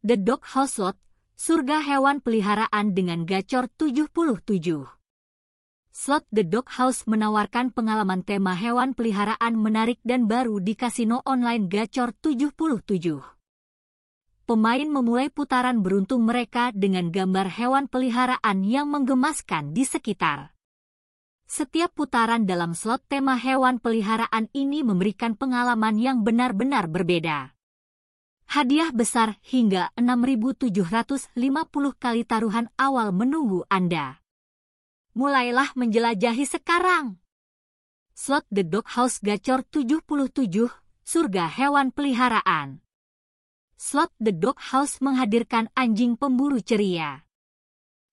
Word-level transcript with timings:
The 0.00 0.16
Dog 0.16 0.48
House 0.56 0.80
Slot, 0.80 0.96
surga 1.36 1.84
hewan 1.84 2.24
peliharaan 2.24 2.96
dengan 2.96 3.28
gacor 3.28 3.68
77. 3.68 4.08
Slot 5.92 6.24
The 6.32 6.40
Dog 6.40 6.72
House 6.72 7.04
menawarkan 7.04 7.68
pengalaman 7.68 8.24
tema 8.24 8.56
hewan 8.56 8.96
peliharaan 8.96 9.60
menarik 9.60 10.00
dan 10.00 10.24
baru 10.24 10.56
di 10.56 10.72
kasino 10.72 11.20
online 11.28 11.68
gacor 11.68 12.16
77. 12.16 12.48
Pemain 14.48 14.88
memulai 14.88 15.28
putaran 15.28 15.84
beruntung 15.84 16.24
mereka 16.24 16.72
dengan 16.72 17.12
gambar 17.12 17.52
hewan 17.60 17.84
peliharaan 17.84 18.64
yang 18.64 18.88
menggemaskan 18.88 19.76
di 19.76 19.84
sekitar. 19.84 20.56
Setiap 21.44 21.92
putaran 21.92 22.48
dalam 22.48 22.72
slot 22.72 23.04
tema 23.04 23.36
hewan 23.36 23.76
peliharaan 23.76 24.48
ini 24.56 24.80
memberikan 24.80 25.36
pengalaman 25.36 26.00
yang 26.00 26.24
benar-benar 26.24 26.88
berbeda. 26.88 27.59
Hadiah 28.50 28.90
besar 28.90 29.38
hingga 29.46 29.94
6.750 29.94 31.38
kali 32.02 32.26
taruhan 32.26 32.66
awal 32.74 33.14
menunggu 33.14 33.62
Anda. 33.70 34.18
Mulailah 35.14 35.70
menjelajahi 35.78 36.50
sekarang. 36.50 37.22
Slot 38.10 38.50
The 38.50 38.66
Dog 38.66 38.90
House 38.90 39.22
Gacor 39.22 39.62
77, 39.70 40.66
Surga 41.06 41.46
Hewan 41.46 41.94
Peliharaan. 41.94 42.82
Slot 43.78 44.10
The 44.18 44.34
Dog 44.34 44.58
House 44.74 44.98
menghadirkan 44.98 45.70
anjing 45.78 46.18
pemburu 46.18 46.58
ceria. 46.58 47.22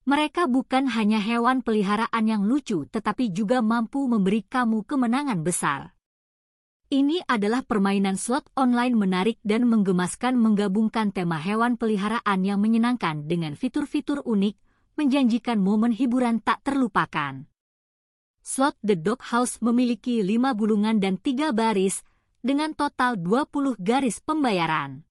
Mereka 0.06 0.46
bukan 0.46 0.94
hanya 0.94 1.18
hewan 1.18 1.66
peliharaan 1.66 2.30
yang 2.30 2.46
lucu 2.46 2.86
tetapi 2.86 3.34
juga 3.34 3.66
mampu 3.66 4.06
memberi 4.06 4.46
kamu 4.46 4.86
kemenangan 4.86 5.42
besar. 5.42 5.97
Ini 6.88 7.20
adalah 7.28 7.68
permainan 7.68 8.16
slot 8.16 8.48
online 8.56 8.96
menarik 8.96 9.44
dan 9.44 9.68
menggemaskan 9.68 10.40
menggabungkan 10.40 11.12
tema 11.12 11.36
hewan 11.36 11.76
peliharaan 11.76 12.48
yang 12.48 12.64
menyenangkan 12.64 13.28
dengan 13.28 13.60
fitur-fitur 13.60 14.24
unik, 14.24 14.56
menjanjikan 14.96 15.60
momen 15.60 15.92
hiburan 15.92 16.40
tak 16.40 16.64
terlupakan. 16.64 17.44
Slot 18.40 18.80
The 18.80 18.96
Dog 18.96 19.20
House 19.36 19.60
memiliki 19.60 20.24
5 20.24 20.56
gulungan 20.56 21.04
dan 21.04 21.20
3 21.20 21.52
baris, 21.52 22.08
dengan 22.40 22.72
total 22.72 23.20
20 23.20 23.76
garis 23.84 24.24
pembayaran. 24.24 25.04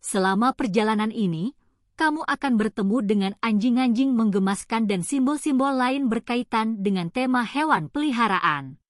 Selama 0.00 0.56
perjalanan 0.56 1.12
ini, 1.12 1.52
kamu 2.00 2.24
akan 2.24 2.52
bertemu 2.56 2.96
dengan 3.04 3.32
anjing-anjing 3.44 4.16
menggemaskan 4.16 4.88
dan 4.88 5.04
simbol-simbol 5.04 5.76
lain 5.76 6.08
berkaitan 6.08 6.80
dengan 6.80 7.12
tema 7.12 7.44
hewan 7.44 7.92
peliharaan. 7.92 8.80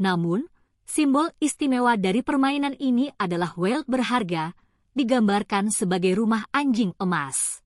Namun, 0.00 0.48
simbol 0.92 1.32
istimewa 1.40 1.96
dari 1.96 2.20
permainan 2.20 2.76
ini 2.76 3.08
adalah 3.16 3.56
whale 3.56 3.88
berharga, 3.88 4.52
digambarkan 4.92 5.72
sebagai 5.72 6.12
rumah 6.12 6.44
anjing 6.52 6.92
emas. 7.00 7.64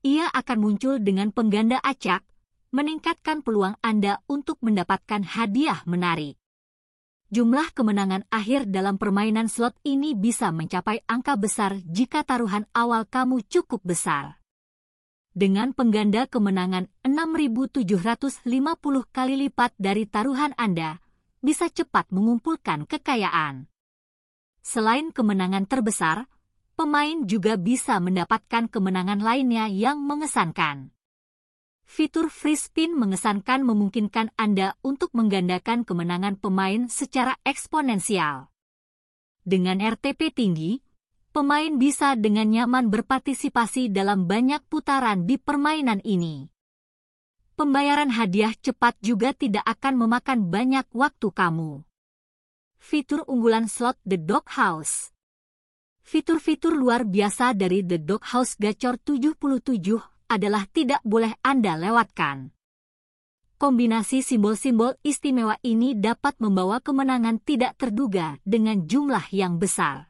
Ia 0.00 0.32
akan 0.32 0.58
muncul 0.64 1.04
dengan 1.04 1.36
pengganda 1.36 1.76
acak, 1.84 2.24
meningkatkan 2.72 3.44
peluang 3.44 3.76
Anda 3.84 4.24
untuk 4.24 4.56
mendapatkan 4.64 5.20
hadiah 5.36 5.84
menarik 5.84 6.40
jumlah 7.30 7.70
kemenangan 7.78 8.26
akhir 8.26 8.66
dalam 8.74 8.98
permainan 8.98 9.46
slot 9.46 9.78
ini 9.86 10.18
bisa 10.18 10.50
mencapai 10.50 11.06
angka 11.06 11.38
besar 11.38 11.78
jika 11.86 12.26
taruhan 12.26 12.66
awal 12.74 13.06
kamu 13.06 13.46
cukup 13.46 13.78
besar. 13.86 14.42
Dengan 15.30 15.70
pengganda 15.70 16.26
kemenangan 16.26 16.90
6.750 17.06 17.86
kali 19.14 19.34
lipat 19.46 19.70
dari 19.78 20.10
taruhan 20.10 20.58
Anda, 20.58 20.98
bisa 21.40 21.72
cepat 21.72 22.08
mengumpulkan 22.12 22.84
kekayaan. 22.84 23.68
Selain 24.60 25.08
kemenangan 25.08 25.64
terbesar, 25.64 26.28
pemain 26.76 27.24
juga 27.24 27.56
bisa 27.56 27.96
mendapatkan 28.00 28.68
kemenangan 28.68 29.20
lainnya 29.24 29.68
yang 29.68 30.00
mengesankan. 30.04 30.92
Fitur 31.90 32.30
free 32.30 32.54
spin 32.54 32.94
mengesankan 32.94 33.66
memungkinkan 33.66 34.30
Anda 34.38 34.78
untuk 34.86 35.10
menggandakan 35.10 35.82
kemenangan 35.82 36.38
pemain 36.38 36.86
secara 36.86 37.34
eksponensial. 37.42 38.46
Dengan 39.42 39.82
RTP 39.82 40.30
tinggi, 40.30 40.78
pemain 41.34 41.74
bisa 41.74 42.14
dengan 42.14 42.46
nyaman 42.46 42.94
berpartisipasi 42.94 43.90
dalam 43.90 44.30
banyak 44.30 44.62
putaran 44.70 45.26
di 45.26 45.34
permainan 45.40 45.98
ini. 46.06 46.46
Pembayaran 47.60 48.08
hadiah 48.16 48.56
cepat 48.56 48.96
juga 49.04 49.36
tidak 49.36 49.60
akan 49.68 50.00
memakan 50.00 50.48
banyak 50.48 50.88
waktu 50.96 51.28
kamu. 51.28 51.84
Fitur 52.80 53.20
unggulan 53.28 53.68
slot 53.68 54.00
The 54.00 54.16
Dog 54.16 54.48
House 54.56 55.12
Fitur-fitur 56.00 56.72
luar 56.72 57.04
biasa 57.04 57.52
dari 57.52 57.84
The 57.84 58.00
Dog 58.00 58.24
House 58.32 58.56
Gacor 58.56 58.96
77 58.96 59.36
adalah 60.32 60.64
tidak 60.72 61.04
boleh 61.04 61.36
Anda 61.44 61.76
lewatkan. 61.76 62.48
Kombinasi 63.60 64.24
simbol-simbol 64.24 64.96
istimewa 65.04 65.60
ini 65.60 65.92
dapat 65.92 66.40
membawa 66.40 66.80
kemenangan 66.80 67.44
tidak 67.44 67.76
terduga 67.76 68.40
dengan 68.40 68.88
jumlah 68.88 69.28
yang 69.36 69.60
besar. 69.60 70.08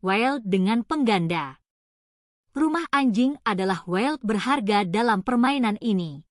Wild 0.00 0.40
dengan 0.48 0.88
pengganda. 0.88 1.60
Rumah 2.56 2.88
anjing 2.88 3.36
adalah 3.44 3.84
wild 3.84 4.24
berharga 4.24 4.88
dalam 4.88 5.20
permainan 5.20 5.76
ini. 5.84 6.25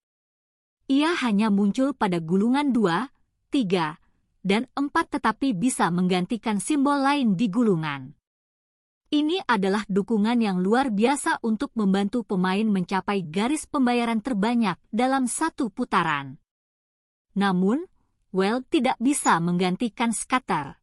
Ia 0.85 1.17
hanya 1.25 1.49
muncul 1.49 1.97
pada 1.97 2.21
gulungan 2.21 2.69
2, 2.69 3.09
3, 3.49 3.97
dan 4.45 4.69
4 4.77 5.17
tetapi 5.17 5.57
bisa 5.57 5.89
menggantikan 5.89 6.61
simbol 6.61 7.01
lain 7.01 7.33
di 7.33 7.49
gulungan. 7.49 8.13
Ini 9.09 9.41
adalah 9.49 9.81
dukungan 9.89 10.37
yang 10.45 10.61
luar 10.61 10.93
biasa 10.93 11.41
untuk 11.41 11.73
membantu 11.73 12.21
pemain 12.21 12.65
mencapai 12.65 13.25
garis 13.25 13.65
pembayaran 13.65 14.21
terbanyak 14.21 14.77
dalam 14.93 15.25
satu 15.25 15.73
putaran. 15.73 16.37
Namun, 17.33 17.89
Well 18.35 18.61
tidak 18.67 18.99
bisa 19.01 19.41
menggantikan 19.41 20.11
scatter. 20.13 20.77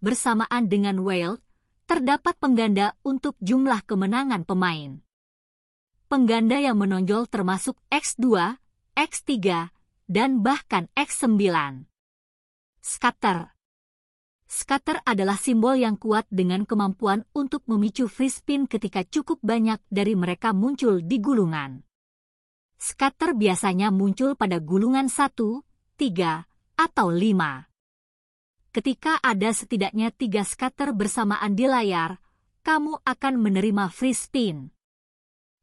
Bersamaan 0.00 0.70
dengan 0.70 1.02
Well, 1.02 1.42
terdapat 1.90 2.38
pengganda 2.38 2.94
untuk 3.04 3.36
jumlah 3.42 3.84
kemenangan 3.84 4.46
pemain. 4.46 5.02
Pengganda 6.06 6.62
yang 6.62 6.78
menonjol 6.78 7.26
termasuk 7.26 7.74
X2, 7.90 8.61
X3, 8.92 9.72
dan 10.04 10.44
bahkan 10.44 10.92
X9. 10.92 11.40
Scatter 12.84 13.56
Scatter 14.44 15.00
adalah 15.08 15.40
simbol 15.40 15.80
yang 15.80 15.96
kuat 15.96 16.28
dengan 16.28 16.68
kemampuan 16.68 17.24
untuk 17.32 17.64
memicu 17.64 18.04
free 18.04 18.28
spin 18.28 18.68
ketika 18.68 19.00
cukup 19.00 19.40
banyak 19.40 19.80
dari 19.88 20.12
mereka 20.12 20.52
muncul 20.52 21.00
di 21.00 21.16
gulungan. 21.24 21.80
Scatter 22.76 23.32
biasanya 23.32 23.88
muncul 23.88 24.36
pada 24.36 24.60
gulungan 24.60 25.08
1, 25.08 25.40
3, 25.96 26.44
atau 26.76 27.08
5. 27.08 28.76
Ketika 28.76 29.24
ada 29.24 29.56
setidaknya 29.56 30.12
tiga 30.12 30.44
scatter 30.44 30.92
bersamaan 30.92 31.56
di 31.56 31.64
layar, 31.64 32.20
kamu 32.60 33.00
akan 33.08 33.34
menerima 33.40 33.88
free 33.88 34.12
spin. 34.12 34.68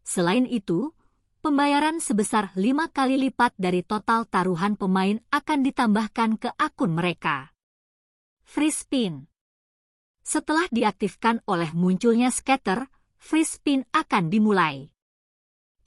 Selain 0.02 0.50
itu, 0.50 0.98
pembayaran 1.40 2.04
sebesar 2.04 2.52
lima 2.60 2.92
kali 2.92 3.16
lipat 3.16 3.56
dari 3.56 3.80
total 3.84 4.28
taruhan 4.28 4.76
pemain 4.76 5.20
akan 5.32 5.60
ditambahkan 5.64 6.36
ke 6.36 6.50
akun 6.60 6.92
mereka. 6.92 7.56
Free 8.44 8.72
spin. 8.72 9.28
Setelah 10.20 10.68
diaktifkan 10.70 11.42
oleh 11.48 11.72
munculnya 11.72 12.30
scatter, 12.30 12.92
free 13.18 13.48
spin 13.48 13.88
akan 13.96 14.28
dimulai. 14.28 14.92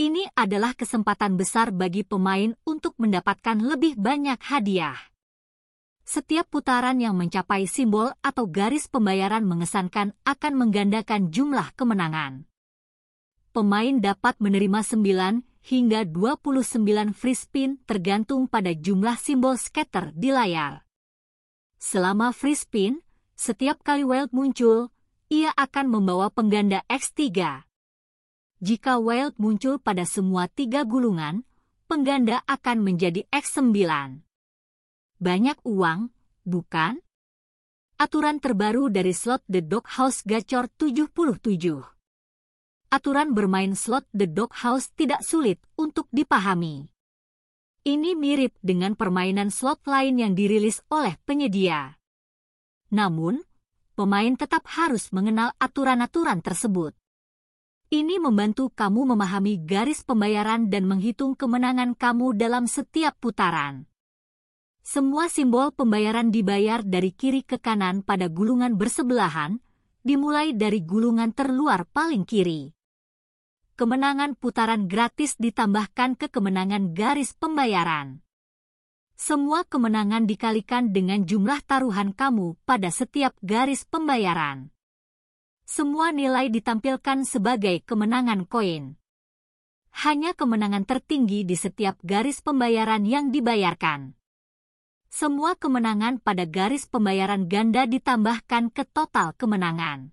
Ini 0.01 0.33
adalah 0.35 0.73
kesempatan 0.73 1.37
besar 1.37 1.71
bagi 1.71 2.03
pemain 2.03 2.57
untuk 2.67 2.97
mendapatkan 2.99 3.61
lebih 3.61 4.01
banyak 4.01 4.41
hadiah. 4.41 4.99
Setiap 6.03 6.51
putaran 6.51 6.99
yang 6.99 7.15
mencapai 7.15 7.71
simbol 7.71 8.11
atau 8.19 8.51
garis 8.51 8.91
pembayaran 8.91 9.47
mengesankan 9.47 10.19
akan 10.27 10.53
menggandakan 10.59 11.31
jumlah 11.31 11.71
kemenangan. 11.79 12.51
Pemain 13.53 14.01
dapat 14.01 14.41
menerima 14.41 14.81
9 14.81 15.45
hingga 15.69 16.09
29 16.09 17.13
free 17.13 17.37
spin 17.37 17.77
tergantung 17.85 18.49
pada 18.49 18.73
jumlah 18.73 19.21
simbol 19.21 19.61
scatter 19.61 20.09
di 20.17 20.33
layar. 20.33 20.89
Selama 21.77 22.33
free 22.33 22.57
spin, 22.57 23.05
setiap 23.37 23.85
kali 23.85 24.09
wild 24.09 24.33
muncul, 24.33 24.89
ia 25.29 25.53
akan 25.53 25.93
membawa 25.93 26.33
pengganda 26.33 26.81
X3. 26.89 27.29
Jika 28.65 28.97
wild 28.97 29.37
muncul 29.37 29.77
pada 29.77 30.09
semua 30.09 30.49
tiga 30.49 30.89
gulungan, 30.89 31.45
pengganda 31.85 32.41
akan 32.49 32.81
menjadi 32.81 33.29
X9. 33.29 33.69
Banyak 35.21 35.61
uang, 35.69 36.09
bukan? 36.49 37.05
Aturan 38.01 38.41
terbaru 38.41 38.89
dari 38.89 39.13
slot 39.13 39.45
The 39.45 39.61
Dog 39.61 39.93
House 39.93 40.25
Gacor 40.25 40.73
77. 40.73 41.92
Aturan 42.93 43.33
bermain 43.33 43.73
slot 43.73 44.05
The 44.13 44.29
Dog 44.29 44.53
House 44.53 44.93
tidak 44.93 45.25
sulit 45.25 45.57
untuk 45.81 46.13
dipahami. 46.13 46.93
Ini 47.89 48.13
mirip 48.13 48.53
dengan 48.61 49.01
permainan 49.01 49.49
slot 49.49 49.89
lain 49.89 50.21
yang 50.21 50.37
dirilis 50.37 50.85
oleh 50.93 51.17
penyedia. 51.25 51.97
Namun, 52.93 53.41
pemain 53.97 54.37
tetap 54.37 54.69
harus 54.77 55.09
mengenal 55.09 55.57
aturan-aturan 55.57 56.45
tersebut. 56.45 56.93
Ini 57.89 58.21
membantu 58.21 58.69
kamu 58.69 59.17
memahami 59.17 59.65
garis 59.65 60.05
pembayaran 60.05 60.69
dan 60.69 60.85
menghitung 60.85 61.33
kemenangan 61.33 61.97
kamu 61.97 62.37
dalam 62.37 62.69
setiap 62.69 63.17
putaran. 63.17 63.89
Semua 64.85 65.33
simbol 65.33 65.73
pembayaran 65.73 66.29
dibayar 66.29 66.85
dari 66.85 67.09
kiri 67.17 67.41
ke 67.41 67.57
kanan 67.57 68.05
pada 68.05 68.29
gulungan 68.29 68.77
bersebelahan, 68.77 69.65
dimulai 70.05 70.53
dari 70.53 70.85
gulungan 70.85 71.33
terluar 71.33 71.89
paling 71.89 72.29
kiri. 72.29 72.82
Kemenangan 73.83 74.39
putaran 74.39 74.87
gratis 74.87 75.35
ditambahkan 75.43 76.15
ke 76.15 76.31
kemenangan 76.31 76.95
garis 76.95 77.35
pembayaran. 77.35 78.23
Semua 79.19 79.67
kemenangan 79.67 80.23
dikalikan 80.23 80.95
dengan 80.95 81.27
jumlah 81.27 81.59
taruhan 81.67 82.15
kamu 82.15 82.55
pada 82.63 82.95
setiap 82.95 83.35
garis 83.43 83.83
pembayaran 83.83 84.71
semua 85.73 86.13
nilai 86.13 86.53
ditampilkan 86.53 87.25
sebagai 87.25 87.81
kemenangan 87.89 88.45
koin. 88.45 89.01
Hanya 90.05 90.37
kemenangan 90.37 90.85
tertinggi 90.85 91.49
di 91.49 91.57
setiap 91.57 91.97
garis 92.05 92.45
pembayaran 92.45 93.09
yang 93.09 93.33
dibayarkan. 93.33 94.13
Semua 95.09 95.57
kemenangan 95.57 96.21
pada 96.21 96.45
garis 96.45 96.85
pembayaran 96.85 97.49
ganda 97.49 97.89
ditambahkan 97.89 98.69
ke 98.69 98.85
total 98.85 99.33
kemenangan. 99.33 100.13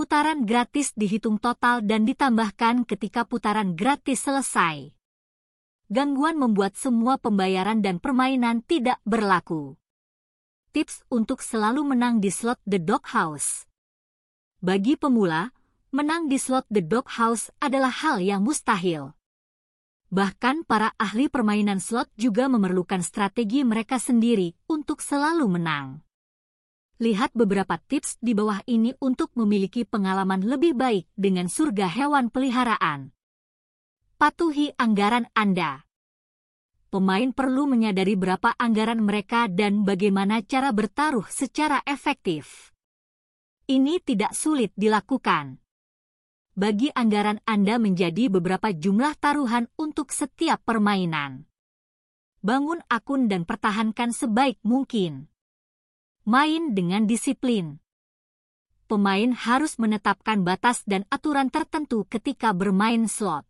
Putaran 0.00 0.48
gratis 0.48 0.96
dihitung 0.96 1.36
total 1.36 1.84
dan 1.84 2.08
ditambahkan 2.08 2.88
ketika 2.88 3.28
putaran 3.28 3.76
gratis 3.76 4.24
selesai. 4.24 4.96
Gangguan 5.92 6.40
membuat 6.40 6.72
semua 6.72 7.20
pembayaran 7.20 7.84
dan 7.84 8.00
permainan 8.00 8.64
tidak 8.64 8.96
berlaku. 9.04 9.76
Tips 10.72 11.04
untuk 11.12 11.44
selalu 11.44 11.84
menang 11.84 12.16
di 12.16 12.32
slot 12.32 12.56
The 12.64 12.80
Doghouse 12.80 13.68
bagi 14.60 14.96
pemula, 14.96 15.52
menang 15.92 16.32
di 16.32 16.40
slot 16.40 16.64
The 16.72 16.80
Dog 16.80 17.04
House 17.20 17.52
adalah 17.60 17.92
hal 17.92 18.24
yang 18.24 18.40
mustahil. 18.40 19.12
Bahkan 20.12 20.64
para 20.64 20.96
ahli 20.96 21.28
permainan 21.28 21.76
slot 21.76 22.08
juga 22.16 22.48
memerlukan 22.48 23.04
strategi 23.04 23.68
mereka 23.68 24.00
sendiri 24.00 24.56
untuk 24.64 25.04
selalu 25.04 25.60
menang. 25.60 26.04
Lihat 27.00 27.32
beberapa 27.32 27.80
tips 27.80 28.20
di 28.20 28.36
bawah 28.36 28.60
ini 28.68 28.92
untuk 29.00 29.32
memiliki 29.32 29.88
pengalaman 29.88 30.44
lebih 30.44 30.76
baik 30.76 31.08
dengan 31.16 31.48
surga 31.48 31.88
hewan 31.88 32.28
peliharaan. 32.28 33.16
Patuhi 34.20 34.76
anggaran 34.76 35.24
Anda. 35.32 35.88
Pemain 36.92 37.32
perlu 37.32 37.64
menyadari 37.64 38.20
berapa 38.20 38.52
anggaran 38.52 39.00
mereka 39.00 39.48
dan 39.48 39.88
bagaimana 39.88 40.44
cara 40.44 40.76
bertaruh 40.76 41.24
secara 41.32 41.80
efektif. 41.88 42.68
Ini 43.64 44.04
tidak 44.04 44.36
sulit 44.36 44.76
dilakukan. 44.76 45.56
Bagi 46.52 46.92
anggaran 46.92 47.40
Anda 47.48 47.80
menjadi 47.80 48.28
beberapa 48.28 48.76
jumlah 48.76 49.16
taruhan 49.16 49.72
untuk 49.80 50.12
setiap 50.12 50.60
permainan. 50.68 51.48
Bangun 52.44 52.84
akun 52.92 53.24
dan 53.24 53.48
pertahankan 53.48 54.12
sebaik 54.12 54.60
mungkin. 54.60 55.29
Main 56.28 56.76
dengan 56.76 57.08
disiplin. 57.08 57.80
Pemain 58.84 59.32
harus 59.32 59.80
menetapkan 59.80 60.44
batas 60.44 60.84
dan 60.84 61.08
aturan 61.08 61.48
tertentu 61.48 62.04
ketika 62.12 62.52
bermain 62.52 63.08
slot. 63.08 63.48